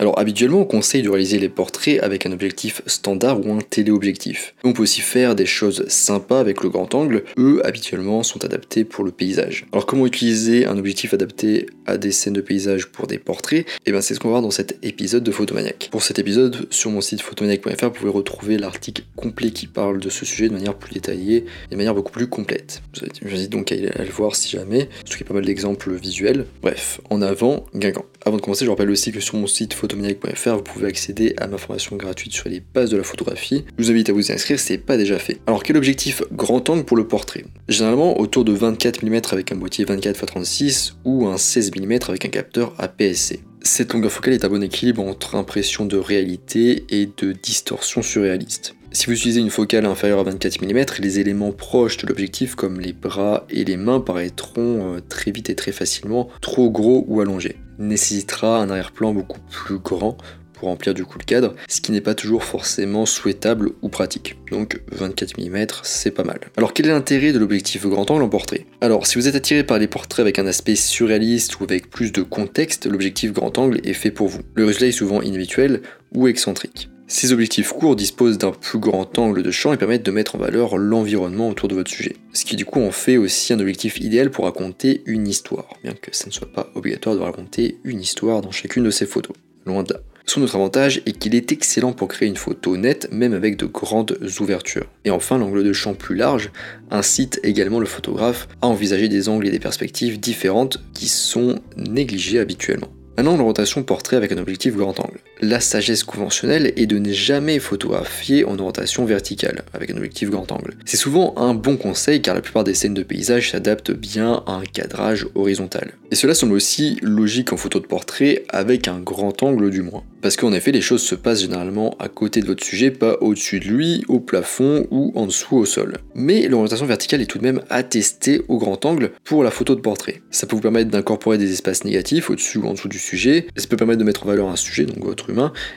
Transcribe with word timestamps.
Alors 0.00 0.18
habituellement 0.18 0.60
on 0.60 0.64
conseille 0.64 1.02
de 1.02 1.08
réaliser 1.08 1.38
les 1.38 1.48
portraits 1.48 2.00
avec 2.02 2.24
un 2.24 2.32
objectif 2.32 2.82
standard 2.86 3.44
ou 3.44 3.52
un 3.52 3.58
téléobjectif. 3.58 4.54
On 4.62 4.72
peut 4.72 4.82
aussi 4.82 5.00
faire 5.00 5.34
des 5.34 5.46
choses 5.46 5.86
sympas 5.88 6.38
avec 6.38 6.62
le 6.62 6.68
grand 6.68 6.94
angle, 6.94 7.24
eux 7.36 7.60
habituellement 7.66 8.22
sont 8.22 8.44
adaptés 8.44 8.84
pour 8.84 9.04
le 9.04 9.10
paysage. 9.10 9.66
Alors 9.72 9.86
comment 9.86 10.06
utiliser 10.06 10.66
un 10.66 10.78
objectif 10.78 11.14
adapté 11.14 11.66
à 11.86 11.98
des 11.98 12.12
scènes 12.12 12.34
de 12.34 12.40
paysage 12.40 12.86
pour 12.86 13.08
des 13.08 13.18
portraits? 13.18 13.66
Et 13.66 13.66
eh 13.86 13.90
bien 13.90 14.00
c'est 14.00 14.14
ce 14.14 14.20
qu'on 14.20 14.28
va 14.28 14.34
voir 14.34 14.42
dans 14.42 14.52
cet 14.52 14.78
épisode 14.84 15.24
de 15.24 15.32
Photomaniac. 15.32 15.88
Pour 15.90 16.02
cet 16.02 16.18
épisode, 16.18 16.68
sur 16.70 16.90
mon 16.90 17.00
site 17.00 17.20
photomaniac.fr, 17.20 17.86
vous 17.86 17.90
pouvez 17.90 18.10
retrouver 18.10 18.56
l'article 18.56 19.02
complet 19.16 19.50
qui 19.50 19.66
parle 19.66 19.98
de 19.98 20.10
ce 20.10 20.24
sujet 20.24 20.48
de 20.48 20.54
manière 20.54 20.74
plus 20.74 20.94
détaillée 20.94 21.44
et 21.68 21.72
de 21.72 21.76
manière 21.76 21.94
beaucoup 21.94 22.12
plus 22.12 22.28
complète. 22.28 22.82
Invite 23.24 23.50
donc 23.50 23.72
à, 23.72 23.76
le 23.76 24.10
voir 24.10 24.36
si 24.36 24.48
jamais, 24.48 24.88
y 25.08 25.24
pas 25.24 25.34
mal 25.34 25.44
d'exemples 25.44 25.92
visuels. 25.92 26.46
Bref, 26.62 27.00
en 27.10 27.20
avant, 27.22 27.66
Guingamp. 27.74 28.04
Avant 28.24 28.36
de 28.36 28.42
commencer, 28.42 28.64
je 28.64 28.70
rappelle 28.70 28.90
aussi 28.90 29.10
que 29.10 29.20
sur 29.20 29.36
mon 29.36 29.46
site 29.46 29.74
vous 29.94 30.62
pouvez 30.62 30.88
accéder 30.88 31.34
à 31.38 31.46
ma 31.46 31.58
formation 31.58 31.96
gratuite 31.96 32.32
sur 32.32 32.48
les 32.48 32.60
bases 32.60 32.90
de 32.90 32.96
la 32.96 33.02
photographie. 33.02 33.64
Je 33.78 33.84
vous 33.84 33.90
invite 33.90 34.10
à 34.10 34.12
vous 34.12 34.32
inscrire 34.32 34.58
si 34.58 34.66
ce 34.66 34.72
n'est 34.72 34.78
pas 34.78 34.96
déjà 34.96 35.18
fait. 35.18 35.38
Alors, 35.46 35.62
quel 35.62 35.76
objectif 35.76 36.22
grand 36.32 36.68
angle 36.70 36.84
pour 36.84 36.96
le 36.96 37.06
portrait? 37.06 37.44
Généralement 37.68 38.18
autour 38.20 38.44
de 38.44 38.52
24 38.52 39.04
mm 39.04 39.20
avec 39.32 39.52
un 39.52 39.56
boîtier 39.56 39.84
24x36 39.84 40.92
ou 41.04 41.26
un 41.26 41.36
16 41.36 41.72
mm 41.76 41.98
avec 42.08 42.24
un 42.24 42.28
capteur 42.28 42.74
APS-C. 42.78 43.40
Cette 43.62 43.92
longueur 43.92 44.12
focale 44.12 44.34
est 44.34 44.44
un 44.44 44.48
bon 44.48 44.62
équilibre 44.62 45.02
entre 45.02 45.34
impression 45.34 45.84
de 45.84 45.96
réalité 45.96 46.84
et 46.90 47.06
de 47.06 47.32
distorsion 47.32 48.02
surréaliste. 48.02 48.74
Si 48.92 49.06
vous 49.06 49.12
utilisez 49.12 49.40
une 49.40 49.50
focale 49.50 49.84
inférieure 49.84 50.20
à 50.20 50.22
24 50.22 50.62
mm, 50.62 50.84
les 51.00 51.18
éléments 51.18 51.52
proches 51.52 51.98
de 51.98 52.06
l'objectif 52.06 52.54
comme 52.54 52.80
les 52.80 52.94
bras 52.94 53.46
et 53.50 53.64
les 53.64 53.76
mains 53.76 54.00
paraîtront 54.00 54.94
euh, 54.94 55.00
très 55.06 55.30
vite 55.30 55.50
et 55.50 55.54
très 55.54 55.72
facilement 55.72 56.28
trop 56.40 56.70
gros 56.70 57.04
ou 57.06 57.20
allongés. 57.20 57.56
Nécessitera 57.78 58.58
un 58.58 58.70
arrière-plan 58.70 59.12
beaucoup 59.12 59.40
plus 59.50 59.78
grand 59.78 60.16
pour 60.58 60.68
remplir 60.68 60.92
du 60.92 61.04
coup 61.04 61.18
le 61.18 61.24
cadre, 61.24 61.54
ce 61.68 61.80
qui 61.80 61.92
n'est 61.92 62.00
pas 62.00 62.14
toujours 62.14 62.42
forcément 62.42 63.06
souhaitable 63.06 63.70
ou 63.82 63.88
pratique. 63.88 64.36
Donc 64.50 64.80
24 64.90 65.38
mm, 65.38 65.66
c'est 65.82 66.10
pas 66.10 66.24
mal. 66.24 66.40
Alors 66.56 66.74
quel 66.74 66.86
est 66.86 66.90
l'intérêt 66.90 67.32
de 67.32 67.38
l'objectif 67.38 67.86
grand 67.86 68.10
angle 68.10 68.24
en 68.24 68.28
portrait? 68.28 68.66
Alors 68.80 69.06
si 69.06 69.18
vous 69.18 69.28
êtes 69.28 69.36
attiré 69.36 69.62
par 69.62 69.78
les 69.78 69.86
portraits 69.86 70.20
avec 70.20 70.38
un 70.38 70.46
aspect 70.46 70.74
surréaliste 70.74 71.60
ou 71.60 71.64
avec 71.64 71.90
plus 71.90 72.10
de 72.10 72.22
contexte, 72.22 72.86
l'objectif 72.86 73.32
grand 73.32 73.56
angle 73.56 73.80
est 73.84 73.92
fait 73.92 74.10
pour 74.10 74.28
vous. 74.28 74.40
Le 74.54 74.64
résultat 74.64 74.86
est 74.86 74.92
souvent 74.92 75.22
inhabituel 75.22 75.82
ou 76.14 76.26
excentrique. 76.26 76.88
Ces 77.10 77.32
objectifs 77.32 77.72
courts 77.72 77.96
disposent 77.96 78.36
d'un 78.36 78.50
plus 78.52 78.78
grand 78.78 79.18
angle 79.18 79.42
de 79.42 79.50
champ 79.50 79.72
et 79.72 79.78
permettent 79.78 80.04
de 80.04 80.10
mettre 80.10 80.34
en 80.34 80.38
valeur 80.38 80.76
l'environnement 80.76 81.48
autour 81.48 81.66
de 81.66 81.74
votre 81.74 81.90
sujet. 81.90 82.16
Ce 82.34 82.44
qui 82.44 82.54
du 82.54 82.66
coup 82.66 82.82
en 82.82 82.90
fait 82.90 83.16
aussi 83.16 83.54
un 83.54 83.60
objectif 83.60 83.98
idéal 83.98 84.30
pour 84.30 84.44
raconter 84.44 85.02
une 85.06 85.26
histoire, 85.26 85.68
bien 85.82 85.94
que 85.94 86.14
ça 86.14 86.26
ne 86.26 86.32
soit 86.32 86.52
pas 86.52 86.70
obligatoire 86.74 87.16
de 87.16 87.20
raconter 87.20 87.78
une 87.82 88.02
histoire 88.02 88.42
dans 88.42 88.50
chacune 88.50 88.84
de 88.84 88.90
ces 88.90 89.06
photos. 89.06 89.34
Loin 89.64 89.84
de 89.84 89.94
là. 89.94 90.00
Son 90.26 90.42
autre 90.42 90.56
avantage 90.56 91.00
est 91.06 91.12
qu'il 91.12 91.34
est 91.34 91.50
excellent 91.50 91.94
pour 91.94 92.08
créer 92.08 92.28
une 92.28 92.36
photo 92.36 92.76
nette, 92.76 93.10
même 93.10 93.32
avec 93.32 93.56
de 93.56 93.64
grandes 93.64 94.18
ouvertures. 94.40 94.90
Et 95.06 95.10
enfin, 95.10 95.38
l'angle 95.38 95.64
de 95.64 95.72
champ 95.72 95.94
plus 95.94 96.14
large 96.14 96.50
incite 96.90 97.40
également 97.42 97.80
le 97.80 97.86
photographe 97.86 98.48
à 98.60 98.66
envisager 98.66 99.08
des 99.08 99.30
angles 99.30 99.48
et 99.48 99.50
des 99.50 99.58
perspectives 99.58 100.20
différentes 100.20 100.82
qui 100.92 101.08
sont 101.08 101.58
négligées 101.78 102.38
habituellement. 102.38 102.88
Maintenant, 103.16 103.38
l'orientation 103.38 103.82
portrait 103.82 104.16
avec 104.16 104.30
un 104.30 104.38
objectif 104.38 104.76
grand 104.76 105.00
angle. 105.00 105.18
La 105.40 105.60
sagesse 105.60 106.02
conventionnelle 106.02 106.72
est 106.74 106.86
de 106.86 106.98
ne 106.98 107.12
jamais 107.12 107.60
photographier 107.60 108.44
en 108.44 108.58
orientation 108.58 109.04
verticale, 109.04 109.62
avec 109.72 109.90
un 109.90 109.96
objectif 109.96 110.30
grand 110.30 110.50
angle. 110.50 110.74
C'est 110.84 110.96
souvent 110.96 111.32
un 111.36 111.54
bon 111.54 111.76
conseil 111.76 112.20
car 112.20 112.34
la 112.34 112.40
plupart 112.40 112.64
des 112.64 112.74
scènes 112.74 112.94
de 112.94 113.04
paysage 113.04 113.52
s'adaptent 113.52 113.92
bien 113.92 114.42
à 114.46 114.54
un 114.54 114.64
cadrage 114.64 115.28
horizontal. 115.36 115.92
Et 116.10 116.16
cela 116.16 116.34
semble 116.34 116.54
aussi 116.54 116.98
logique 117.02 117.52
en 117.52 117.56
photo 117.56 117.78
de 117.78 117.86
portrait 117.86 118.42
avec 118.48 118.88
un 118.88 118.98
grand 118.98 119.42
angle 119.44 119.70
du 119.70 119.82
moins. 119.82 120.02
Parce 120.20 120.36
qu'en 120.36 120.52
effet, 120.52 120.72
les 120.72 120.80
choses 120.80 121.02
se 121.02 121.14
passent 121.14 121.42
généralement 121.42 121.94
à 122.00 122.08
côté 122.08 122.40
de 122.40 122.46
votre 122.46 122.64
sujet, 122.64 122.90
pas 122.90 123.18
au-dessus 123.20 123.60
de 123.60 123.66
lui, 123.66 124.04
au 124.08 124.18
plafond 124.18 124.86
ou 124.90 125.12
en 125.14 125.26
dessous 125.26 125.56
au 125.56 125.64
sol. 125.64 125.98
Mais 126.16 126.48
l'orientation 126.48 126.86
verticale 126.86 127.20
est 127.20 127.26
tout 127.26 127.38
de 127.38 127.44
même 127.44 127.62
attestée 127.70 128.42
au 128.48 128.58
grand 128.58 128.84
angle 128.84 129.12
pour 129.22 129.44
la 129.44 129.52
photo 129.52 129.76
de 129.76 129.80
portrait. 129.80 130.20
Ça 130.32 130.48
peut 130.48 130.56
vous 130.56 130.62
permettre 130.62 130.90
d'incorporer 130.90 131.38
des 131.38 131.52
espaces 131.52 131.84
négatifs 131.84 132.30
au-dessus 132.30 132.58
ou 132.58 132.66
en 132.66 132.72
dessous 132.72 132.88
du 132.88 132.98
sujet, 132.98 133.46
ça 133.56 133.68
peut 133.68 133.76
permettre 133.76 134.00
de 134.00 134.04
mettre 134.04 134.24
en 134.24 134.26
valeur 134.26 134.48
un 134.48 134.56
sujet, 134.56 134.84
donc 134.84 135.04
votre 135.04 135.27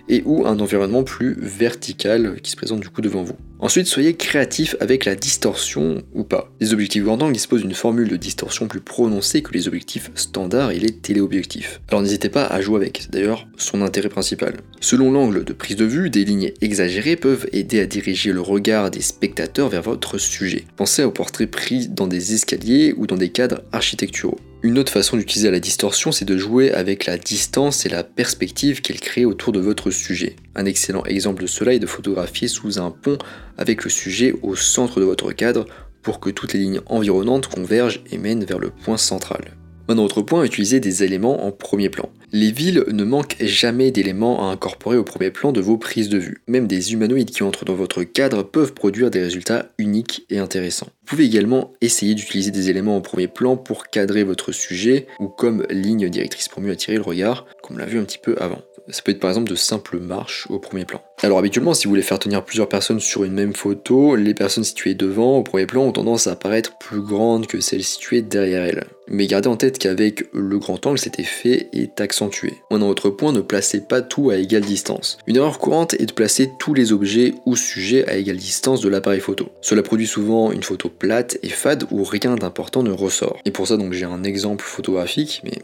et 0.10 0.24
ou 0.26 0.46
un 0.46 0.60
environnement 0.60 1.04
plus 1.04 1.36
vertical 1.40 2.40
qui 2.42 2.52
se 2.52 2.56
présente 2.56 2.82
du 2.82 2.90
coup 2.90 3.02
devant 3.02 3.24
vous. 3.24 3.36
Ensuite, 3.60 3.86
soyez 3.86 4.16
créatif 4.16 4.76
avec 4.80 5.06
la 5.06 5.14
distorsion 5.14 6.02
ou 6.16 6.24
pas. 6.24 6.52
Les 6.60 6.74
objectifs 6.74 7.04
grand 7.04 7.18
disposent 7.30 7.62
d'une 7.62 7.76
formule 7.76 8.08
de 8.08 8.18
distorsion 8.18 8.68
plus 8.68 8.82
prononcée 8.82 9.44
que 9.44 9.54
les 9.54 9.68
objectifs 9.68 10.10
standards 10.16 10.72
et 10.72 10.80
les 10.80 10.92
téléobjectifs. 10.92 11.80
Alors 11.90 12.02
n'hésitez 12.02 12.30
pas 12.30 12.46
à 12.46 12.60
jouer 12.60 12.78
avec, 12.78 13.02
c'est 13.04 13.12
d'ailleurs 13.12 13.48
son 13.58 13.84
intérêt 13.84 14.10
principal. 14.10 14.56
Selon 14.80 15.12
l'angle 15.12 15.44
de 15.44 15.54
prise 15.54 15.76
de 15.76 15.86
vue, 15.86 16.10
des 16.10 16.26
lignes 16.26 16.54
exagérées 16.62 17.16
peuvent 17.16 17.48
aider 17.52 17.80
à 17.80 17.86
diriger 17.86 18.34
le 18.34 18.42
regard 18.42 18.90
des 18.90 19.02
spectateurs 19.02 19.70
vers 19.70 19.84
votre 19.84 20.18
sujet. 20.18 20.66
Pensez 20.76 21.04
aux 21.04 21.12
portraits 21.12 21.50
pris 21.50 21.88
dans 21.88 22.08
des 22.08 22.34
escaliers 22.34 22.96
ou 22.98 23.06
dans 23.06 23.18
des 23.18 23.30
cadres 23.30 23.62
architecturaux. 23.72 24.40
Une 24.64 24.78
autre 24.78 24.92
façon 24.92 25.18
d'utiliser 25.18 25.50
la 25.50 25.60
distorsion, 25.60 26.12
c'est 26.12 26.26
de 26.26 26.38
jouer 26.38 26.72
avec 26.72 27.08
la 27.08 27.18
distance 27.18 27.88
et 27.88 27.90
la 27.90 28.04
perspective 28.04 28.82
qu'elle 28.82 29.00
crée 29.00 29.26
autour 29.26 29.54
de 29.54 29.60
votre 29.60 29.90
sujet. 29.90 30.36
Un 30.54 30.66
excellent 30.66 31.04
exemple 31.06 31.42
de 31.42 31.48
cela 31.48 31.74
est 31.74 31.80
de 31.80 31.88
photographier 31.88 32.48
sous 32.48 32.78
un 32.78 32.92
pont 32.92 33.18
avec 33.58 33.84
le 33.84 33.90
sujet 33.90 34.36
au 34.44 34.56
centre 34.56 35.00
de 35.00 35.06
votre 35.06 35.32
cadre 35.32 35.66
pour 36.04 36.20
que 36.20 36.30
toutes 36.30 36.54
les 36.54 36.60
lignes 36.60 36.82
environnantes 36.86 37.48
convergent 37.48 38.04
et 38.12 38.20
mènent 38.20 38.44
vers 38.44 38.60
le 38.60 38.70
point 38.70 38.98
central. 38.98 39.52
Un 39.88 39.98
autre 39.98 40.22
point, 40.22 40.44
utiliser 40.44 40.80
des 40.80 41.04
éléments 41.04 41.46
en 41.46 41.52
premier 41.52 41.90
plan. 41.90 42.10
Les 42.32 42.52
villes 42.52 42.86
ne 42.88 43.04
manquent 43.04 43.36
jamais 43.42 43.92
d'éléments 43.92 44.48
à 44.48 44.54
incorporer 44.54 44.96
au 44.96 45.04
premier 45.04 45.32
plan 45.32 45.52
de 45.52 45.60
vos 45.60 45.78
prises 45.78 46.08
de 46.08 46.18
vue. 46.18 46.42
Même 46.48 46.66
des 46.66 46.94
humanoïdes 46.94 47.32
qui 47.32 47.44
entrent 47.44 47.66
dans 47.66 47.74
votre 47.74 48.04
cadre 48.04 48.44
peuvent 48.44 48.74
produire 48.74 49.12
des 49.12 49.22
résultats 49.22 49.68
uniques 49.78 50.26
et 50.30 50.38
intéressants. 50.38 50.88
Vous 51.02 51.18
pouvez 51.18 51.26
également 51.26 51.74
essayer 51.82 52.16
d'utiliser 52.16 52.52
des 52.52 52.70
éléments 52.70 52.96
en 52.96 53.02
premier 53.02 53.28
plan 53.28 53.58
pour 53.58 53.88
cadrer 53.88 54.24
votre 54.24 54.54
sujet 54.54 55.08
ou 55.20 55.28
comme 55.28 55.66
ligne 55.70 56.10
directrice 56.10 56.48
pour 56.48 56.62
mieux 56.62 56.72
attirer 56.72 56.96
le 56.96 57.04
regard, 57.04 57.46
on 57.72 57.78
l'a 57.78 57.86
vu 57.86 58.00
un 58.00 58.04
petit 58.04 58.18
peu 58.18 58.36
avant. 58.40 58.62
Ça 58.90 59.02
peut 59.04 59.12
être 59.12 59.20
par 59.20 59.30
exemple 59.30 59.50
de 59.50 59.56
simples 59.56 60.00
marches 60.00 60.48
au 60.50 60.60
premier 60.60 60.86
plan. 60.86 61.02
Alors 61.24 61.38
habituellement, 61.38 61.74
si 61.74 61.86
vous 61.86 61.92
voulez 61.92 62.02
faire 62.02 62.20
tenir 62.20 62.44
plusieurs 62.44 62.68
personnes 62.68 63.00
sur 63.00 63.24
une 63.24 63.34
même 63.34 63.54
photo, 63.54 64.16
les 64.16 64.34
personnes 64.34 64.64
situées 64.64 64.96
devant 64.96 65.38
au 65.38 65.44
premier 65.44 65.68
plan 65.68 65.84
ont 65.84 65.92
tendance 65.92 66.28
à 66.28 66.32
apparaître 66.32 66.78
plus 66.80 67.02
grandes 67.02 67.48
que 67.48 67.62
celles 67.62 67.84
situées 67.84 68.22
derrière 68.22 68.64
elles. 68.64 68.84
Mais 69.08 69.28
gardez 69.28 69.50
en 69.50 69.58
tête 69.58 69.78
qu'avec 69.78 70.26
le 70.34 70.58
grand 70.58 70.86
angle, 70.86 70.98
cet 70.98 71.20
effet 71.20 71.70
est 71.74 72.02
accentué. 72.02 72.54
Un 72.72 72.82
autre 72.82 73.10
point, 73.10 73.34
ne 73.34 73.42
placez 73.42 73.82
pas 73.82 74.02
tout 74.02 74.30
à 74.30 74.38
égale 74.38 74.64
distance. 74.64 75.18
Une 75.28 75.36
erreur 75.36 75.60
courante 75.60 75.94
est 75.96 76.06
de 76.06 76.14
placer 76.14 76.50
tous 76.60 76.74
les 76.74 76.92
objets 76.92 77.36
ou 77.46 77.56
sujets 77.56 78.08
à 78.10 78.16
égale 78.16 78.38
distance 78.38 78.82
de 78.82 78.90
l'appareil 78.90 79.20
photo. 79.20 79.50
Cela 79.62 79.84
produit 79.84 80.08
souvent 80.08 80.52
une 80.52 80.64
photo 80.64 80.90
plate 80.90 81.38
et 81.44 81.50
fade 81.50 81.86
où 81.92 82.04
rien 82.04 82.36
d'important 82.36 82.84
ne 82.84 82.92
ressort. 82.92 83.40
Et 83.46 83.52
pour 83.52 83.68
ça, 83.68 83.78
donc 83.78 83.94
j'ai 83.94 84.06
un 84.06 84.24
exemple 84.24 84.64
photographique, 84.64 85.42
mais 85.44 85.60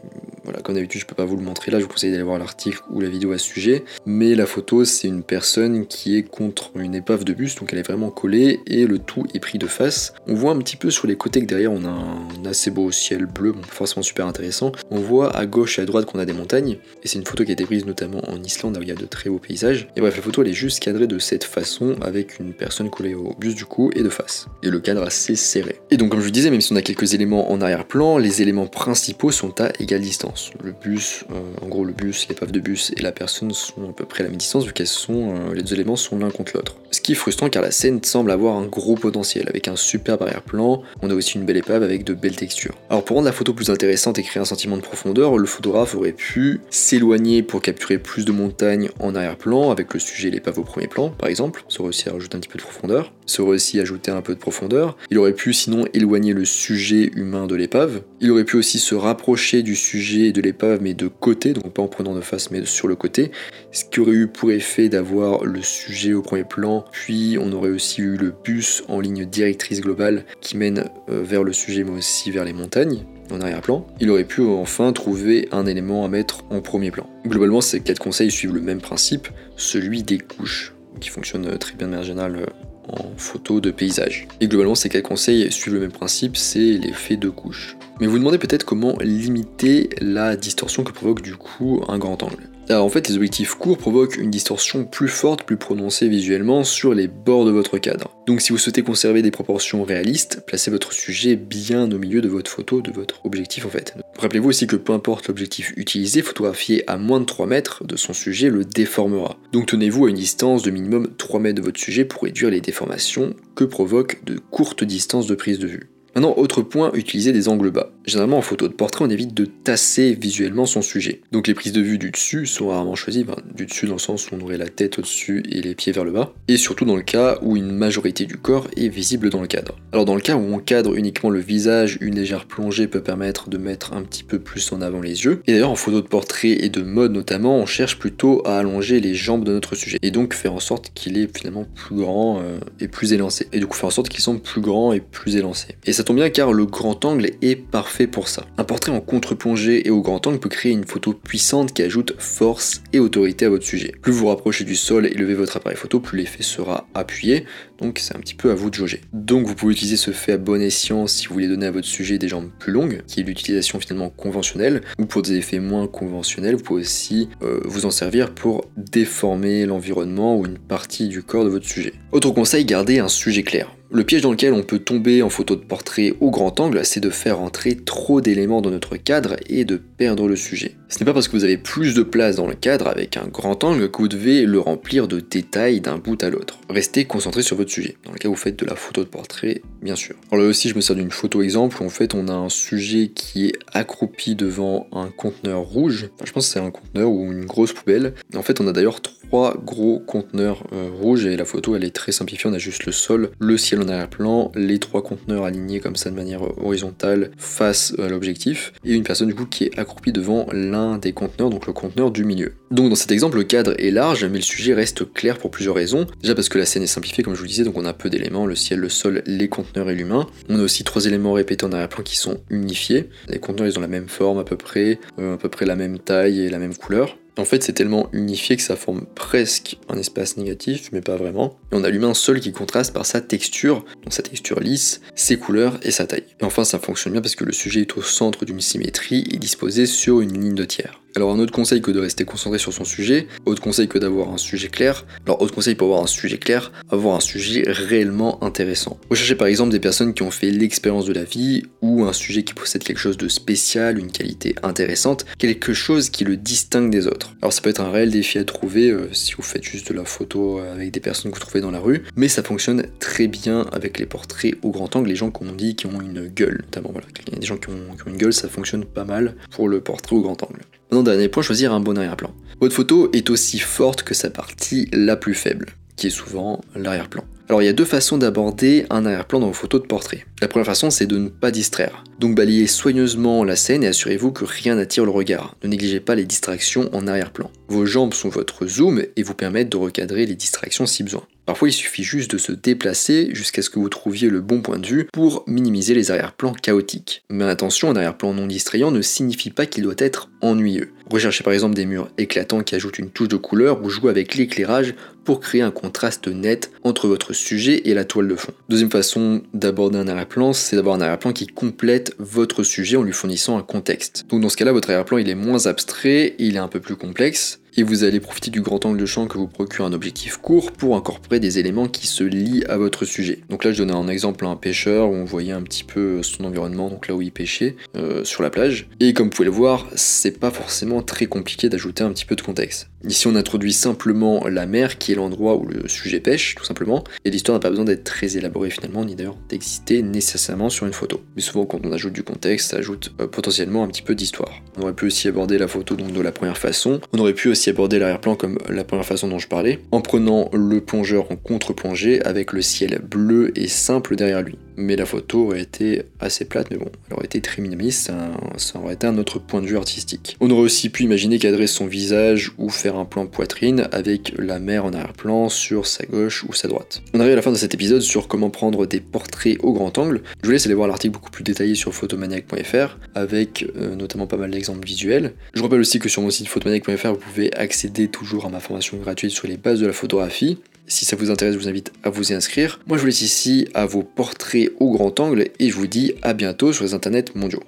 comme 0.62 0.74
d'habitude, 0.74 1.00
je 1.00 1.06
peux 1.06 1.14
pas 1.14 1.24
vous 1.24 1.36
le 1.36 1.42
montrer 1.42 1.70
là, 1.70 1.78
je 1.78 1.84
vous 1.84 1.90
conseille 1.90 2.10
d'aller 2.10 2.22
voir 2.22 2.38
l'article 2.38 2.80
ou 2.90 3.00
la 3.00 3.08
vidéo 3.08 3.32
à 3.32 3.38
ce 3.38 3.44
sujet. 3.44 3.84
Mais 4.06 4.34
la 4.34 4.46
photo, 4.46 4.84
c'est 4.84 5.08
une 5.08 5.22
personne 5.22 5.86
qui 5.86 6.16
est 6.16 6.22
contre 6.22 6.70
une 6.76 6.94
épave 6.94 7.24
de 7.24 7.32
bus, 7.32 7.56
donc 7.56 7.72
elle 7.72 7.78
est 7.78 7.86
vraiment 7.86 8.10
collée 8.10 8.60
et 8.66 8.86
le 8.86 8.98
tout 8.98 9.26
est 9.34 9.40
pris 9.40 9.58
de 9.58 9.66
face. 9.66 10.12
On 10.26 10.34
voit 10.34 10.52
un 10.52 10.58
petit 10.58 10.76
peu 10.76 10.90
sur 10.90 11.06
les 11.06 11.16
côtés 11.16 11.40
que 11.40 11.46
derrière 11.46 11.72
on 11.72 11.84
a 11.84 11.88
un 11.88 12.44
assez 12.44 12.70
beau 12.70 12.90
ciel 12.90 13.26
bleu, 13.26 13.52
bon, 13.52 13.62
forcément 13.62 14.02
super 14.02 14.26
intéressant. 14.26 14.72
On 14.90 15.00
voit 15.00 15.36
à 15.36 15.46
gauche 15.46 15.78
et 15.78 15.82
à 15.82 15.84
droite 15.84 16.06
qu'on 16.06 16.18
a 16.18 16.24
des 16.24 16.32
montagnes, 16.32 16.78
et 17.02 17.08
c'est 17.08 17.18
une 17.18 17.26
photo 17.26 17.44
qui 17.44 17.50
a 17.50 17.54
été 17.54 17.64
prise 17.64 17.86
notamment 17.86 18.20
en 18.28 18.42
Islande 18.42 18.76
où 18.78 18.82
il 18.82 18.88
y 18.88 18.92
a 18.92 18.94
de 18.94 19.06
très 19.06 19.30
beaux 19.30 19.38
paysages. 19.38 19.88
Et 19.96 20.00
bref, 20.00 20.16
la 20.16 20.22
photo 20.22 20.42
elle 20.42 20.48
est 20.48 20.54
juste 20.54 20.80
cadrée 20.80 21.06
de 21.06 21.18
cette 21.18 21.44
façon 21.44 21.96
avec 22.00 22.38
une 22.38 22.52
personne 22.52 22.90
collée 22.90 23.14
au 23.14 23.34
bus 23.38 23.54
du 23.54 23.64
coup 23.64 23.90
et 23.94 24.02
de 24.02 24.08
face. 24.08 24.46
Et 24.62 24.70
le 24.70 24.80
cadre 24.80 25.02
assez 25.02 25.36
serré. 25.36 25.76
Et 25.90 25.96
donc 25.96 26.10
comme 26.10 26.20
je 26.20 26.24
vous 26.24 26.30
disais, 26.30 26.50
même 26.50 26.60
si 26.60 26.72
on 26.72 26.76
a 26.76 26.82
quelques 26.82 27.14
éléments 27.14 27.50
en 27.50 27.60
arrière-plan, 27.60 28.18
les 28.18 28.42
éléments 28.42 28.66
principaux 28.66 29.30
sont 29.30 29.60
à 29.60 29.70
égale 29.78 30.00
distance. 30.00 30.47
Le 30.62 30.72
bus, 30.72 31.24
euh, 31.30 31.40
en 31.62 31.68
gros 31.68 31.84
le 31.84 31.92
bus, 31.92 32.28
l'épave 32.28 32.52
de 32.52 32.60
bus 32.60 32.92
et 32.96 33.02
la 33.02 33.12
personne 33.12 33.52
sont 33.52 33.90
à 33.90 33.92
peu 33.92 34.04
près 34.04 34.20
à 34.20 34.24
la 34.24 34.30
même 34.30 34.38
distance 34.38 34.64
vu 34.64 34.72
qu'elles 34.72 34.86
sont, 34.86 35.34
euh, 35.34 35.54
les 35.54 35.62
deux 35.62 35.74
éléments 35.74 35.96
sont 35.96 36.18
l'un 36.18 36.30
contre 36.30 36.52
l'autre. 36.56 36.76
Ce 36.90 37.00
qui 37.00 37.12
est 37.12 37.14
frustrant 37.14 37.48
car 37.48 37.62
la 37.62 37.70
scène 37.70 38.02
semble 38.02 38.30
avoir 38.30 38.56
un 38.56 38.66
gros 38.66 38.94
potentiel 38.94 39.46
avec 39.48 39.68
un 39.68 39.76
superbe 39.76 40.22
arrière-plan, 40.22 40.82
on 41.02 41.10
a 41.10 41.14
aussi 41.14 41.38
une 41.38 41.44
belle 41.44 41.56
épave 41.56 41.82
avec 41.82 42.04
de 42.04 42.14
belles 42.14 42.36
textures. 42.36 42.74
Alors 42.90 43.04
pour 43.04 43.16
rendre 43.16 43.26
la 43.26 43.32
photo 43.32 43.52
plus 43.52 43.70
intéressante 43.70 44.18
et 44.18 44.22
créer 44.22 44.40
un 44.40 44.46
sentiment 44.46 44.76
de 44.76 44.82
profondeur, 44.82 45.36
le 45.36 45.46
photographe 45.46 45.94
aurait 45.94 46.12
pu 46.12 46.60
s'éloigner 46.70 47.42
pour 47.42 47.62
capturer 47.62 47.98
plus 47.98 48.24
de 48.24 48.32
montagnes 48.32 48.90
en 49.00 49.14
arrière-plan 49.14 49.70
avec 49.70 49.92
le 49.94 50.00
sujet 50.00 50.28
et 50.28 50.30
l'épave 50.30 50.58
au 50.58 50.64
premier 50.64 50.86
plan 50.86 51.10
par 51.10 51.28
exemple, 51.28 51.64
ça 51.68 51.80
aurait 51.80 51.90
aussi 51.90 52.08
rajouté 52.08 52.36
un 52.36 52.40
petit 52.40 52.48
peu 52.48 52.58
de 52.58 52.62
profondeur, 52.62 53.12
ça 53.28 53.42
aurait 53.42 53.56
aussi 53.56 53.78
un 54.08 54.22
peu 54.22 54.34
de 54.34 54.40
profondeur, 54.40 54.96
il 55.10 55.18
aurait 55.18 55.34
pu 55.34 55.52
sinon 55.52 55.84
éloigner 55.92 56.32
le 56.32 56.44
sujet 56.44 57.10
humain 57.14 57.46
de 57.46 57.54
l'épave, 57.54 58.02
il 58.20 58.30
aurait 58.30 58.44
pu 58.44 58.56
aussi 58.56 58.78
se 58.78 58.94
rapprocher 58.94 59.62
du 59.62 59.76
sujet 59.76 60.32
de 60.32 60.40
l'épave 60.40 60.80
mais 60.82 60.94
de 60.94 61.08
côté, 61.08 61.52
donc 61.52 61.72
pas 61.72 61.82
en 61.82 61.88
prenant 61.88 62.14
de 62.14 62.20
face 62.20 62.50
mais 62.50 62.64
sur 62.64 62.88
le 62.88 62.96
côté, 62.96 63.30
ce 63.70 63.84
qui 63.84 64.00
aurait 64.00 64.12
eu 64.12 64.26
pour 64.26 64.50
effet 64.50 64.88
d'avoir 64.88 65.44
le 65.44 65.62
sujet 65.62 66.14
au 66.14 66.22
premier 66.22 66.44
plan, 66.44 66.84
puis 66.90 67.36
on 67.40 67.52
aurait 67.52 67.70
aussi 67.70 68.00
eu 68.00 68.16
le 68.16 68.32
bus 68.44 68.82
en 68.88 69.00
ligne 69.00 69.26
directrice 69.26 69.80
globale 69.80 70.24
qui 70.40 70.56
mène 70.56 70.86
euh, 71.10 71.22
vers 71.22 71.44
le 71.44 71.52
sujet 71.52 71.84
mais 71.84 71.98
aussi 71.98 72.30
vers 72.30 72.44
les 72.44 72.54
montagnes. 72.54 73.04
en 73.30 73.42
arrière-plan, 73.42 73.86
il 74.00 74.10
aurait 74.10 74.24
pu 74.24 74.40
enfin 74.40 74.92
trouver 74.92 75.48
un 75.52 75.66
élément 75.66 76.04
à 76.04 76.08
mettre 76.08 76.44
en 76.48 76.62
premier 76.62 76.90
plan. 76.90 77.06
Globalement, 77.26 77.60
ces 77.60 77.80
quatre 77.80 78.00
conseils 78.00 78.30
suivent 78.30 78.54
le 78.54 78.62
même 78.62 78.80
principe, 78.80 79.28
celui 79.56 80.02
des 80.02 80.18
couches, 80.18 80.74
qui 80.98 81.10
fonctionne 81.10 81.58
très 81.58 81.74
bien 81.74 81.88
de 81.88 81.92
manière 81.92 82.06
générale 82.06 82.46
en 82.88 83.10
photo 83.16 83.60
de 83.60 83.70
paysage. 83.70 84.28
Et 84.40 84.48
globalement, 84.48 84.74
ces 84.74 84.88
quatre 84.88 85.08
conseils 85.08 85.50
suivent 85.50 85.74
le 85.74 85.80
même 85.80 85.92
principe, 85.92 86.36
c'est 86.36 86.58
l'effet 86.58 87.16
de 87.16 87.30
couche. 87.30 87.77
Mais 88.00 88.06
vous 88.06 88.18
demandez 88.18 88.38
peut-être 88.38 88.64
comment 88.64 88.96
limiter 89.00 89.90
la 90.00 90.36
distorsion 90.36 90.84
que 90.84 90.92
provoque 90.92 91.22
du 91.22 91.34
coup 91.34 91.82
un 91.88 91.98
grand 91.98 92.22
angle. 92.22 92.48
Alors 92.70 92.84
en 92.84 92.90
fait, 92.90 93.08
les 93.08 93.16
objectifs 93.16 93.54
courts 93.54 93.78
provoquent 93.78 94.18
une 94.18 94.30
distorsion 94.30 94.84
plus 94.84 95.08
forte, 95.08 95.44
plus 95.44 95.56
prononcée 95.56 96.06
visuellement 96.06 96.64
sur 96.64 96.92
les 96.92 97.08
bords 97.08 97.46
de 97.46 97.50
votre 97.50 97.78
cadre. 97.78 98.10
Donc 98.26 98.42
si 98.42 98.52
vous 98.52 98.58
souhaitez 98.58 98.82
conserver 98.82 99.22
des 99.22 99.30
proportions 99.30 99.84
réalistes, 99.84 100.42
placez 100.46 100.70
votre 100.70 100.92
sujet 100.92 101.34
bien 101.34 101.90
au 101.90 101.98
milieu 101.98 102.20
de 102.20 102.28
votre 102.28 102.50
photo, 102.50 102.82
de 102.82 102.92
votre 102.92 103.24
objectif 103.24 103.64
en 103.64 103.70
fait. 103.70 103.94
Rappelez-vous 104.18 104.50
aussi 104.50 104.66
que 104.66 104.76
peu 104.76 104.92
importe 104.92 105.28
l'objectif 105.28 105.72
utilisé, 105.76 106.20
photographier 106.20 106.84
à 106.90 106.98
moins 106.98 107.20
de 107.20 107.24
3 107.24 107.46
mètres 107.46 107.84
de 107.84 107.96
son 107.96 108.12
sujet 108.12 108.50
le 108.50 108.66
déformera. 108.66 109.38
Donc 109.52 109.64
tenez-vous 109.66 110.04
à 110.04 110.10
une 110.10 110.16
distance 110.16 110.62
de 110.62 110.70
minimum 110.70 111.08
3 111.16 111.40
mètres 111.40 111.56
de 111.56 111.64
votre 111.64 111.80
sujet 111.80 112.04
pour 112.04 112.24
réduire 112.24 112.50
les 112.50 112.60
déformations 112.60 113.34
que 113.54 113.64
provoquent 113.64 114.22
de 114.26 114.38
courtes 114.38 114.84
distances 114.84 115.26
de 115.26 115.34
prise 115.34 115.58
de 115.58 115.68
vue. 115.68 115.88
Maintenant, 116.18 116.34
autre 116.36 116.62
point, 116.62 116.90
utiliser 116.94 117.30
des 117.30 117.48
angles 117.48 117.70
bas. 117.70 117.92
Généralement 118.04 118.38
en 118.38 118.42
photo 118.42 118.66
de 118.66 118.72
portrait, 118.72 119.04
on 119.04 119.08
évite 119.08 119.34
de 119.34 119.44
tasser 119.44 120.18
visuellement 120.20 120.66
son 120.66 120.82
sujet. 120.82 121.20
Donc 121.30 121.46
les 121.46 121.54
prises 121.54 121.70
de 121.70 121.80
vue 121.80 121.96
du 121.96 122.10
dessus 122.10 122.44
sont 122.46 122.70
rarement 122.70 122.96
choisies, 122.96 123.24
du 123.54 123.66
dessus 123.66 123.86
dans 123.86 123.92
le 123.92 124.00
sens 124.00 124.28
où 124.28 124.34
on 124.34 124.40
aurait 124.40 124.56
la 124.56 124.66
tête 124.66 124.98
au-dessus 124.98 125.44
et 125.48 125.62
les 125.62 125.76
pieds 125.76 125.92
vers 125.92 126.02
le 126.02 126.10
bas, 126.10 126.32
et 126.48 126.56
surtout 126.56 126.86
dans 126.86 126.96
le 126.96 127.02
cas 127.02 127.38
où 127.42 127.56
une 127.56 127.70
majorité 127.70 128.26
du 128.26 128.36
corps 128.36 128.66
est 128.76 128.88
visible 128.88 129.30
dans 129.30 129.40
le 129.40 129.46
cadre. 129.46 129.76
Alors 129.92 130.06
dans 130.06 130.16
le 130.16 130.20
cas 130.20 130.34
où 130.34 130.40
on 130.40 130.58
cadre 130.58 130.96
uniquement 130.96 131.30
le 131.30 131.38
visage, 131.38 131.98
une 132.00 132.16
légère 132.16 132.46
plongée 132.46 132.88
peut 132.88 133.00
permettre 133.00 133.48
de 133.48 133.56
mettre 133.56 133.92
un 133.92 134.02
petit 134.02 134.24
peu 134.24 134.40
plus 134.40 134.72
en 134.72 134.80
avant 134.80 135.00
les 135.00 135.24
yeux. 135.24 135.42
Et 135.46 135.52
d'ailleurs 135.52 135.70
en 135.70 135.76
photo 135.76 136.00
de 136.00 136.08
portrait 136.08 136.64
et 136.64 136.68
de 136.68 136.82
mode 136.82 137.12
notamment, 137.12 137.58
on 137.58 137.66
cherche 137.66 137.96
plutôt 137.96 138.42
à 138.44 138.58
allonger 138.58 138.98
les 138.98 139.14
jambes 139.14 139.44
de 139.44 139.52
notre 139.52 139.76
sujet, 139.76 139.98
et 140.02 140.10
donc 140.10 140.34
faire 140.34 140.54
en 140.54 140.60
sorte 140.60 140.90
qu'il 140.94 141.16
est 141.16 141.28
finalement 141.36 141.64
plus 141.76 141.94
grand 141.94 142.40
euh, 142.40 142.58
et 142.80 142.88
plus 142.88 143.12
élancé. 143.12 143.46
Et 143.52 143.60
du 143.60 143.68
coup 143.68 143.76
faire 143.76 143.86
en 143.86 143.90
sorte 143.90 144.08
qu'il 144.08 144.20
semble 144.20 144.40
plus 144.40 144.62
grand 144.62 144.92
et 144.92 145.00
plus 145.00 145.36
élancé. 145.36 145.76
Et 145.84 145.92
ça 145.92 146.07
bien 146.14 146.30
car 146.30 146.52
le 146.52 146.66
grand 146.66 147.04
angle 147.04 147.30
est 147.42 147.56
parfait 147.56 148.06
pour 148.06 148.28
ça. 148.28 148.46
Un 148.56 148.64
portrait 148.64 148.92
en 148.92 149.00
contre-plongée 149.00 149.86
et 149.86 149.90
au 149.90 150.00
grand 150.00 150.26
angle 150.26 150.38
peut 150.38 150.48
créer 150.48 150.72
une 150.72 150.86
photo 150.86 151.12
puissante 151.12 151.72
qui 151.72 151.82
ajoute 151.82 152.14
force 152.18 152.82
et 152.92 152.98
autorité 152.98 153.46
à 153.46 153.50
votre 153.50 153.64
sujet. 153.64 153.92
Plus 154.00 154.12
vous 154.12 154.28
rapprochez 154.28 154.64
du 154.64 154.76
sol 154.76 155.06
et 155.06 155.14
levez 155.14 155.34
votre 155.34 155.56
appareil 155.56 155.76
photo, 155.76 156.00
plus 156.00 156.18
l'effet 156.18 156.42
sera 156.42 156.86
appuyé, 156.94 157.44
donc 157.80 157.98
c'est 157.98 158.16
un 158.16 158.20
petit 158.20 158.34
peu 158.34 158.50
à 158.50 158.54
vous 158.54 158.70
de 158.70 158.74
jauger. 158.74 159.00
Donc 159.12 159.46
vous 159.46 159.54
pouvez 159.54 159.72
utiliser 159.72 159.96
ce 159.96 160.10
fait 160.10 160.32
à 160.32 160.38
bon 160.38 160.60
escient 160.60 161.06
si 161.06 161.26
vous 161.26 161.34
voulez 161.34 161.48
donner 161.48 161.66
à 161.66 161.70
votre 161.70 161.86
sujet 161.86 162.18
des 162.18 162.28
jambes 162.28 162.50
plus 162.58 162.72
longues, 162.72 163.02
qui 163.06 163.20
est 163.20 163.24
l'utilisation 163.24 163.80
finalement 163.80 164.10
conventionnelle, 164.10 164.82
ou 164.98 165.06
pour 165.06 165.22
des 165.22 165.34
effets 165.34 165.60
moins 165.60 165.86
conventionnels, 165.86 166.56
vous 166.56 166.62
pouvez 166.62 166.82
aussi 166.82 167.28
euh, 167.42 167.60
vous 167.64 167.86
en 167.86 167.90
servir 167.90 168.34
pour 168.34 168.66
déformer 168.76 169.66
l'environnement 169.66 170.36
ou 170.36 170.46
une 170.46 170.58
partie 170.58 171.08
du 171.08 171.22
corps 171.22 171.44
de 171.44 171.50
votre 171.50 171.66
sujet. 171.66 171.92
Autre 172.12 172.30
conseil, 172.30 172.64
gardez 172.64 172.98
un 172.98 173.08
sujet 173.08 173.42
clair. 173.42 173.77
Le 173.90 174.04
piège 174.04 174.20
dans 174.20 174.32
lequel 174.32 174.52
on 174.52 174.62
peut 174.62 174.80
tomber 174.80 175.22
en 175.22 175.30
photo 175.30 175.56
de 175.56 175.64
portrait 175.64 176.12
au 176.20 176.30
grand 176.30 176.60
angle, 176.60 176.84
c'est 176.84 177.00
de 177.00 177.08
faire 177.08 177.40
entrer 177.40 177.74
trop 177.74 178.20
d'éléments 178.20 178.60
dans 178.60 178.70
notre 178.70 178.98
cadre 178.98 179.36
et 179.48 179.64
de 179.64 179.78
perdre 179.78 180.28
le 180.28 180.36
sujet. 180.36 180.76
Ce 180.90 180.98
n'est 180.98 181.06
pas 181.06 181.14
parce 181.14 181.26
que 181.26 181.36
vous 181.36 181.44
avez 181.44 181.56
plus 181.56 181.94
de 181.94 182.02
place 182.02 182.36
dans 182.36 182.46
le 182.46 182.54
cadre 182.54 182.86
avec 182.86 183.16
un 183.16 183.26
grand 183.26 183.64
angle 183.64 183.90
que 183.90 184.02
vous 184.02 184.08
devez 184.08 184.44
le 184.44 184.60
remplir 184.60 185.08
de 185.08 185.20
détails 185.20 185.80
d'un 185.80 185.96
bout 185.96 186.22
à 186.22 186.28
l'autre. 186.28 186.60
Restez 186.68 187.06
concentré 187.06 187.40
sur 187.40 187.56
votre 187.56 187.70
sujet, 187.70 187.96
dans 188.04 188.12
le 188.12 188.18
cas 188.18 188.28
où 188.28 188.32
vous 188.32 188.36
faites 188.36 188.58
de 188.58 188.66
la 188.66 188.74
photo 188.74 189.04
de 189.04 189.08
portrait, 189.08 189.62
bien 189.80 189.96
sûr. 189.96 190.16
Alors 190.30 190.44
là 190.44 190.50
aussi, 190.50 190.68
je 190.68 190.74
me 190.74 190.82
sers 190.82 190.94
d'une 190.94 191.10
photo 191.10 191.40
exemple 191.40 191.82
où 191.82 191.86
en 191.86 191.90
fait 191.90 192.14
on 192.14 192.28
a 192.28 192.34
un 192.34 192.50
sujet 192.50 193.08
qui 193.14 193.46
est 193.46 193.54
accroupi 193.72 194.34
devant 194.34 194.86
un 194.92 195.08
conteneur 195.08 195.60
rouge. 195.60 196.10
Enfin, 196.14 196.26
je 196.26 196.32
pense 196.32 196.46
que 196.46 196.52
c'est 196.52 196.60
un 196.60 196.70
conteneur 196.70 197.10
ou 197.10 197.32
une 197.32 197.46
grosse 197.46 197.72
poubelle. 197.72 198.12
En 198.36 198.42
fait, 198.42 198.60
on 198.60 198.66
a 198.66 198.72
d'ailleurs 198.72 199.00
trois 199.00 199.56
gros 199.56 199.98
conteneurs 199.98 200.64
euh, 200.72 200.90
rouges 200.92 201.26
et 201.26 201.36
la 201.36 201.44
photo 201.44 201.76
elle 201.76 201.84
est 201.84 201.94
très 201.94 202.12
simplifiée, 202.12 202.50
on 202.50 202.54
a 202.54 202.58
juste 202.58 202.86
le 202.86 202.92
sol, 202.92 203.30
le 203.38 203.56
ciel 203.56 203.77
en 203.82 203.88
arrière-plan, 203.88 204.52
les 204.54 204.78
trois 204.78 205.02
conteneurs 205.02 205.44
alignés 205.44 205.80
comme 205.80 205.96
ça 205.96 206.10
de 206.10 206.14
manière 206.14 206.42
horizontale 206.58 207.30
face 207.36 207.94
à 207.98 208.08
l'objectif 208.08 208.72
et 208.84 208.94
une 208.94 209.02
personne 209.02 209.28
du 209.28 209.34
coup 209.34 209.46
qui 209.46 209.64
est 209.64 209.78
accroupie 209.78 210.12
devant 210.12 210.46
l'un 210.52 210.98
des 210.98 211.12
conteneurs, 211.12 211.50
donc 211.50 211.66
le 211.66 211.72
conteneur 211.72 212.10
du 212.10 212.24
milieu. 212.24 212.52
Donc 212.70 212.90
dans 212.90 212.96
cet 212.96 213.10
exemple 213.10 213.36
le 213.36 213.44
cadre 213.44 213.74
est 213.78 213.90
large 213.90 214.24
mais 214.24 214.38
le 214.38 214.42
sujet 214.42 214.74
reste 214.74 215.12
clair 215.12 215.38
pour 215.38 215.50
plusieurs 215.50 215.74
raisons. 215.74 216.06
Déjà 216.22 216.34
parce 216.34 216.48
que 216.48 216.58
la 216.58 216.66
scène 216.66 216.82
est 216.82 216.86
simplifiée 216.86 217.24
comme 217.24 217.34
je 217.34 217.40
vous 217.40 217.46
disais, 217.46 217.64
donc 217.64 217.76
on 217.76 217.84
a 217.84 217.92
peu 217.92 218.10
d'éléments, 218.10 218.46
le 218.46 218.54
ciel, 218.54 218.80
le 218.80 218.88
sol, 218.88 219.22
les 219.26 219.48
conteneurs 219.48 219.90
et 219.90 219.94
l'humain. 219.94 220.26
On 220.48 220.58
a 220.58 220.62
aussi 220.62 220.84
trois 220.84 221.06
éléments 221.06 221.32
répétés 221.32 221.64
en 221.64 221.72
arrière-plan 221.72 222.02
qui 222.02 222.16
sont 222.16 222.38
unifiés. 222.50 223.08
Les 223.28 223.38
conteneurs 223.38 223.68
ils 223.68 223.78
ont 223.78 223.82
la 223.82 223.88
même 223.88 224.08
forme 224.08 224.38
à 224.38 224.44
peu 224.44 224.56
près, 224.56 224.98
euh, 225.18 225.34
à 225.34 225.38
peu 225.38 225.48
près 225.48 225.66
la 225.66 225.76
même 225.76 225.98
taille 225.98 226.40
et 226.40 226.50
la 226.50 226.58
même 226.58 226.74
couleur. 226.74 227.16
En 227.38 227.44
fait, 227.44 227.62
c'est 227.62 227.72
tellement 227.72 228.08
unifié 228.12 228.56
que 228.56 228.62
ça 228.62 228.74
forme 228.74 229.06
presque 229.14 229.78
un 229.88 229.96
espace 229.96 230.36
négatif, 230.36 230.90
mais 230.92 231.00
pas 231.00 231.14
vraiment. 231.14 231.56
Et 231.70 231.76
on 231.76 231.84
a 231.84 231.88
l'humain 231.88 232.12
seul 232.12 232.40
qui 232.40 232.50
contraste 232.50 232.92
par 232.92 233.06
sa 233.06 233.20
texture, 233.20 233.84
donc 234.02 234.12
sa 234.12 234.22
texture 234.22 234.58
lisse, 234.58 235.00
ses 235.14 235.38
couleurs 235.38 235.78
et 235.82 235.92
sa 235.92 236.06
taille. 236.06 236.24
Et 236.40 236.44
enfin, 236.44 236.64
ça 236.64 236.80
fonctionne 236.80 237.12
bien 237.12 237.22
parce 237.22 237.36
que 237.36 237.44
le 237.44 237.52
sujet 237.52 237.82
est 237.82 237.96
au 237.96 238.02
centre 238.02 238.44
d'une 238.44 238.60
symétrie 238.60 239.24
et 239.30 239.38
disposé 239.38 239.86
sur 239.86 240.20
une 240.20 240.32
ligne 240.32 240.54
de 240.56 240.64
tiers. 240.64 241.00
Alors 241.18 241.32
un 241.32 241.40
autre 241.40 241.52
conseil 241.52 241.82
que 241.82 241.90
de 241.90 241.98
rester 241.98 242.24
concentré 242.24 242.60
sur 242.60 242.72
son 242.72 242.84
sujet, 242.84 243.26
autre 243.44 243.60
conseil 243.60 243.88
que 243.88 243.98
d'avoir 243.98 244.32
un 244.32 244.36
sujet 244.36 244.68
clair. 244.68 245.04
Alors 245.26 245.42
autre 245.42 245.52
conseil 245.52 245.74
pour 245.74 245.88
avoir 245.88 246.04
un 246.04 246.06
sujet 246.06 246.38
clair, 246.38 246.70
avoir 246.90 247.16
un 247.16 247.20
sujet 247.20 247.64
réellement 247.66 248.40
intéressant. 248.44 249.00
Recherchez 249.10 249.34
par 249.34 249.48
exemple 249.48 249.72
des 249.72 249.80
personnes 249.80 250.14
qui 250.14 250.22
ont 250.22 250.30
fait 250.30 250.52
l'expérience 250.52 251.06
de 251.06 251.12
la 251.12 251.24
vie 251.24 251.64
ou 251.82 252.04
un 252.04 252.12
sujet 252.12 252.44
qui 252.44 252.54
possède 252.54 252.84
quelque 252.84 253.00
chose 253.00 253.16
de 253.16 253.26
spécial, 253.26 253.98
une 253.98 254.12
qualité 254.12 254.54
intéressante, 254.62 255.26
quelque 255.38 255.74
chose 255.74 256.08
qui 256.08 256.22
le 256.22 256.36
distingue 256.36 256.88
des 256.88 257.08
autres. 257.08 257.34
Alors 257.42 257.52
ça 257.52 257.62
peut 257.62 257.70
être 257.70 257.80
un 257.80 257.90
réel 257.90 258.12
défi 258.12 258.38
à 258.38 258.44
trouver 258.44 258.88
euh, 258.88 259.12
si 259.12 259.32
vous 259.32 259.42
faites 259.42 259.64
juste 259.64 259.90
de 259.90 259.94
la 259.94 260.04
photo 260.04 260.58
avec 260.58 260.92
des 260.92 261.00
personnes 261.00 261.32
que 261.32 261.36
vous 261.36 261.44
trouvez 261.44 261.60
dans 261.60 261.72
la 261.72 261.80
rue, 261.80 262.04
mais 262.14 262.28
ça 262.28 262.44
fonctionne 262.44 262.84
très 263.00 263.26
bien 263.26 263.62
avec 263.72 263.98
les 263.98 264.06
portraits 264.06 264.54
au 264.62 264.70
grand 264.70 264.94
angle, 264.94 265.08
les 265.08 265.16
gens 265.16 265.32
qu'on 265.32 265.50
dit 265.50 265.74
qui 265.74 265.86
ont 265.86 266.00
une 266.00 266.28
gueule 266.28 266.60
notamment. 266.62 266.90
Voilà, 266.92 267.08
il 267.26 267.32
y 267.32 267.36
a 267.38 267.40
des 267.40 267.46
gens 267.46 267.56
qui 267.56 267.70
ont, 267.70 267.96
qui 267.96 268.06
ont 268.06 268.12
une 268.12 268.18
gueule, 268.18 268.32
ça 268.32 268.48
fonctionne 268.48 268.84
pas 268.84 269.04
mal 269.04 269.34
pour 269.50 269.68
le 269.68 269.80
portrait 269.80 270.14
au 270.14 270.22
grand 270.22 270.40
angle. 270.44 270.60
Maintenant, 270.90 271.02
dernier 271.02 271.28
point, 271.28 271.42
choisir 271.42 271.72
un 271.74 271.80
bon 271.80 271.98
arrière-plan. 271.98 272.32
Votre 272.60 272.74
photo 272.74 273.10
est 273.12 273.28
aussi 273.28 273.58
forte 273.58 274.02
que 274.02 274.14
sa 274.14 274.30
partie 274.30 274.88
la 274.92 275.16
plus 275.16 275.34
faible, 275.34 275.66
qui 275.96 276.06
est 276.06 276.10
souvent 276.10 276.62
l'arrière-plan. 276.74 277.24
Alors 277.48 277.62
il 277.62 277.66
y 277.66 277.68
a 277.68 277.72
deux 277.72 277.84
façons 277.84 278.18
d'aborder 278.18 278.84
un 278.90 279.06
arrière-plan 279.06 279.40
dans 279.40 279.46
vos 279.46 279.52
photos 279.54 279.80
de 279.80 279.86
portrait. 279.86 280.26
La 280.42 280.48
première 280.48 280.66
façon 280.66 280.90
c'est 280.90 281.06
de 281.06 281.16
ne 281.16 281.28
pas 281.28 281.50
distraire. 281.50 282.04
Donc 282.18 282.34
balayez 282.34 282.66
soigneusement 282.66 283.42
la 283.42 283.56
scène 283.56 283.84
et 283.84 283.86
assurez-vous 283.86 284.32
que 284.32 284.44
rien 284.44 284.74
n'attire 284.74 285.06
le 285.06 285.10
regard. 285.10 285.56
Ne 285.62 285.68
négligez 285.68 286.00
pas 286.00 286.14
les 286.14 286.26
distractions 286.26 286.90
en 286.94 287.06
arrière-plan. 287.06 287.50
Vos 287.68 287.86
jambes 287.86 288.12
sont 288.12 288.28
votre 288.28 288.66
zoom 288.66 289.02
et 289.16 289.22
vous 289.22 289.34
permettent 289.34 289.70
de 289.70 289.78
recadrer 289.78 290.26
les 290.26 290.34
distractions 290.34 290.84
si 290.84 291.02
besoin. 291.02 291.22
Parfois, 291.48 291.70
il 291.70 291.72
suffit 291.72 292.02
juste 292.02 292.30
de 292.30 292.36
se 292.36 292.52
déplacer 292.52 293.30
jusqu'à 293.32 293.62
ce 293.62 293.70
que 293.70 293.78
vous 293.78 293.88
trouviez 293.88 294.28
le 294.28 294.42
bon 294.42 294.60
point 294.60 294.78
de 294.78 294.86
vue 294.86 295.08
pour 295.10 295.44
minimiser 295.46 295.94
les 295.94 296.10
arrière-plans 296.10 296.52
chaotiques. 296.52 297.24
Mais 297.30 297.44
attention, 297.44 297.88
un 297.88 297.96
arrière-plan 297.96 298.34
non 298.34 298.46
distrayant 298.46 298.90
ne 298.90 299.00
signifie 299.00 299.48
pas 299.48 299.64
qu'il 299.64 299.84
doit 299.84 299.94
être 299.96 300.28
ennuyeux. 300.42 300.92
Recherchez 301.10 301.42
par 301.42 301.54
exemple 301.54 301.74
des 301.74 301.86
murs 301.86 302.10
éclatants 302.18 302.62
qui 302.62 302.74
ajoutent 302.74 302.98
une 302.98 303.08
touche 303.08 303.28
de 303.28 303.36
couleur 303.36 303.82
ou 303.82 303.88
jouez 303.88 304.10
avec 304.10 304.34
l'éclairage 304.34 304.94
pour 305.24 305.40
créer 305.40 305.62
un 305.62 305.70
contraste 305.70 306.28
net 306.28 306.70
entre 306.84 307.08
votre 307.08 307.32
sujet 307.32 307.88
et 307.88 307.94
la 307.94 308.04
toile 308.04 308.28
de 308.28 308.36
fond. 308.36 308.52
Deuxième 308.68 308.90
façon 308.90 309.40
d'aborder 309.54 309.96
un 309.96 310.06
arrière-plan, 310.06 310.52
c'est 310.52 310.76
d'avoir 310.76 310.96
un 310.96 311.00
arrière-plan 311.00 311.32
qui 311.32 311.46
complète 311.46 312.14
votre 312.18 312.62
sujet 312.62 312.98
en 312.98 313.02
lui 313.02 313.14
fournissant 313.14 313.56
un 313.56 313.62
contexte. 313.62 314.26
Donc 314.28 314.42
dans 314.42 314.50
ce 314.50 314.56
cas-là, 314.58 314.72
votre 314.72 314.90
arrière-plan 314.90 315.16
il 315.16 315.30
est 315.30 315.34
moins 315.34 315.64
abstrait, 315.66 316.34
il 316.38 316.56
est 316.56 316.60
un 316.60 316.68
peu 316.68 316.80
plus 316.80 316.96
complexe, 316.96 317.60
et 317.78 317.84
vous 317.84 318.02
allez 318.02 318.18
profiter 318.18 318.50
du 318.50 318.60
grand 318.60 318.84
angle 318.86 318.98
de 318.98 319.06
champ 319.06 319.28
que 319.28 319.38
vous 319.38 319.46
procure 319.46 319.84
un 319.84 319.92
objectif 319.92 320.38
court 320.38 320.72
pour 320.72 320.96
incorporer 320.96 321.38
des 321.38 321.60
éléments 321.60 321.86
qui 321.86 322.08
se 322.08 322.24
lient 322.24 322.64
à 322.68 322.76
votre 322.76 323.04
sujet. 323.04 323.38
Donc 323.50 323.62
là 323.62 323.70
je 323.70 323.78
donnais 323.78 323.94
un 323.94 324.08
exemple 324.08 324.44
à 324.46 324.48
un 324.48 324.56
pêcheur 324.56 325.08
où 325.10 325.14
on 325.14 325.24
voyait 325.24 325.52
un 325.52 325.62
petit 325.62 325.84
peu 325.84 326.20
son 326.24 326.44
environnement, 326.44 326.88
donc 326.90 327.06
là 327.06 327.14
où 327.14 327.22
il 327.22 327.30
pêchait, 327.30 327.76
euh, 327.94 328.24
sur 328.24 328.42
la 328.42 328.50
plage. 328.50 328.88
Et 328.98 329.12
comme 329.12 329.26
vous 329.26 329.30
pouvez 329.30 329.44
le 329.44 329.52
voir, 329.52 329.86
c'est 329.94 330.40
pas 330.40 330.50
forcément 330.50 331.02
très 331.02 331.26
compliqué 331.26 331.68
d'ajouter 331.68 332.02
un 332.02 332.10
petit 332.10 332.24
peu 332.24 332.34
de 332.34 332.42
contexte. 332.42 332.88
Ici 333.04 333.28
on 333.28 333.36
introduit 333.36 333.72
simplement 333.72 334.48
la 334.48 334.66
mer 334.66 334.98
qui 334.98 335.12
est 335.12 335.14
l'endroit 335.14 335.56
où 335.56 335.64
le 335.64 335.86
sujet 335.86 336.18
pêche, 336.18 336.56
tout 336.56 336.64
simplement, 336.64 337.04
et 337.24 337.30
l'histoire 337.30 337.56
n'a 337.56 337.60
pas 337.60 337.70
besoin 337.70 337.84
d'être 337.84 338.02
très 338.02 338.36
élaborée 338.36 338.70
finalement, 338.70 339.04
ni 339.04 339.14
d'ailleurs 339.14 339.36
d'exister 339.48 340.02
nécessairement 340.02 340.68
sur 340.68 340.84
une 340.84 340.92
photo. 340.92 341.20
Mais 341.36 341.42
souvent 341.42 341.64
quand 341.64 341.78
on 341.84 341.92
ajoute 341.92 342.12
du 342.12 342.24
contexte, 342.24 342.72
ça 342.72 342.78
ajoute 342.78 343.12
euh, 343.20 343.28
potentiellement 343.28 343.84
un 343.84 343.86
petit 343.86 344.02
peu 344.02 344.16
d'histoire. 344.16 344.52
On 344.76 344.82
aurait 344.82 344.94
pu 344.94 345.06
aussi 345.06 345.28
aborder 345.28 345.58
la 345.58 345.68
photo 345.68 345.94
donc 345.94 346.12
de 346.12 346.20
la 346.20 346.32
première 346.32 346.58
façon, 346.58 347.00
on 347.12 347.20
aurait 347.20 347.34
pu 347.34 347.48
aborder 347.68 347.98
l'arrière-plan 347.98 348.36
comme 348.36 348.58
la 348.68 348.84
première 348.84 349.06
façon 349.06 349.28
dont 349.28 349.38
je 349.38 349.48
parlais, 349.48 349.80
en 349.92 350.00
prenant 350.00 350.50
le 350.52 350.80
plongeur 350.80 351.30
en 351.30 351.36
contre-plongée 351.36 352.22
avec 352.24 352.52
le 352.52 352.62
ciel 352.62 353.00
bleu 353.02 353.52
et 353.58 353.68
simple 353.68 354.16
derrière 354.16 354.42
lui. 354.42 354.56
Mais 354.78 354.96
la 354.96 355.04
photo 355.04 355.46
aurait 355.46 355.60
été 355.60 356.02
assez 356.20 356.44
plate, 356.44 356.68
mais 356.70 356.76
bon, 356.76 356.90
elle 357.08 357.14
aurait 357.14 357.26
été 357.26 357.40
très 357.40 357.60
minimaliste, 357.60 358.12
ça, 358.56 358.78
aurait 358.78 358.94
été 358.94 359.06
un 359.06 359.18
autre 359.18 359.38
point 359.40 359.60
de 359.60 359.66
vue 359.66 359.76
artistique. 359.76 360.36
On 360.40 360.50
aurait 360.50 360.62
aussi 360.62 360.88
pu 360.88 361.02
imaginer 361.02 361.38
cadrer 361.38 361.66
son 361.66 361.86
visage 361.86 362.52
ou 362.58 362.70
faire 362.70 362.96
un 362.96 363.04
plan 363.04 363.26
poitrine 363.26 363.88
avec 363.92 364.32
la 364.38 364.60
mer 364.60 364.84
en 364.84 364.92
arrière-plan 364.92 365.48
sur 365.48 365.86
sa 365.86 366.06
gauche 366.06 366.44
ou 366.48 366.52
sa 366.52 366.68
droite. 366.68 367.02
On 367.12 367.20
arrive 367.20 367.32
à 367.32 367.36
la 367.36 367.42
fin 367.42 367.50
de 367.50 367.56
cet 367.56 367.74
épisode 367.74 368.02
sur 368.02 368.28
comment 368.28 368.50
prendre 368.50 368.86
des 368.86 369.00
portraits 369.00 369.58
au 369.62 369.72
grand 369.72 369.98
angle. 369.98 370.22
Je 370.42 370.46
vous 370.46 370.52
laisse 370.52 370.66
aller 370.66 370.74
voir 370.74 370.86
l'article 370.86 371.14
beaucoup 371.14 371.30
plus 371.30 371.44
détaillé 371.44 371.74
sur 371.74 371.92
photomaniac.fr 371.92 372.98
avec 373.14 373.66
euh, 373.76 373.96
notamment 373.96 374.26
pas 374.26 374.36
mal 374.36 374.50
d'exemples 374.50 374.86
visuels. 374.86 375.34
Je 375.54 375.62
rappelle 375.62 375.80
aussi 375.80 375.98
que 375.98 376.08
sur 376.08 376.22
mon 376.22 376.30
site 376.30 376.48
photomaniac.fr 376.48 377.08
vous 377.08 377.18
pouvez 377.18 377.52
accéder 377.54 378.08
toujours 378.08 378.46
à 378.46 378.48
ma 378.48 378.60
formation 378.60 378.96
gratuite 378.98 379.32
sur 379.32 379.48
les 379.48 379.56
bases 379.56 379.80
de 379.80 379.86
la 379.86 379.92
photographie. 379.92 380.58
Si 380.88 381.04
ça 381.04 381.16
vous 381.16 381.30
intéresse, 381.30 381.54
je 381.54 381.58
vous 381.58 381.68
invite 381.68 381.92
à 382.02 382.10
vous 382.10 382.32
y 382.32 382.34
inscrire. 382.34 382.80
Moi, 382.86 382.96
je 382.96 383.02
vous 383.02 383.06
laisse 383.06 383.20
ici 383.20 383.68
à 383.74 383.84
vos 383.84 384.02
portraits 384.02 384.72
au 384.80 384.90
grand 384.92 385.20
angle 385.20 385.48
et 385.58 385.68
je 385.68 385.74
vous 385.74 385.86
dis 385.86 386.14
à 386.22 386.32
bientôt 386.32 386.72
sur 386.72 386.84
les 386.84 386.94
internets 386.94 387.26
mondiaux. 387.34 387.62